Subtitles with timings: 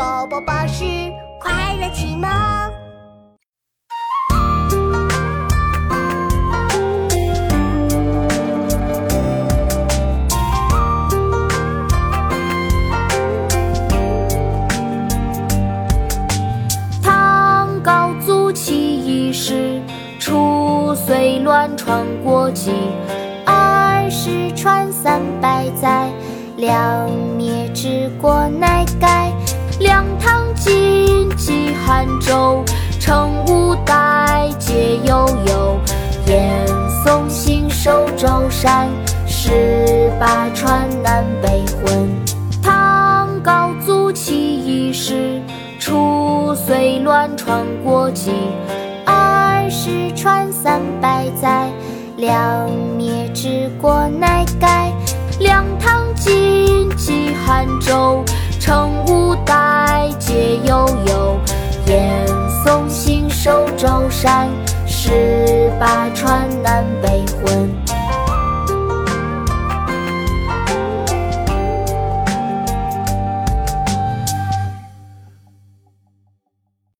[0.00, 0.82] 宝宝巴士
[1.38, 2.26] 快乐启蒙。
[17.02, 19.82] 唐高祖起义时，
[20.18, 22.72] 初虽乱传国际，
[23.44, 26.10] 二十传三百载，
[26.56, 29.30] 两灭之国乃改。
[29.80, 32.62] 两唐晋冀汉周，
[33.00, 35.80] 成五代皆悠悠。
[36.26, 36.66] 燕
[37.02, 38.88] 宋兴收舟山，
[39.26, 42.08] 十八传南北混。
[42.62, 45.40] 唐高祖起义时，
[45.80, 48.32] 初岁乱传国际，
[49.06, 51.70] 二十传三百载，
[52.18, 54.92] 两灭之国乃改。
[55.38, 58.22] 两唐晋冀汉周，
[58.60, 59.54] 成五代
[63.80, 64.46] 舟山
[64.86, 67.69] 十八船南北婚